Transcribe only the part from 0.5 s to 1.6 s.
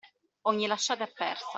lasciata è persa.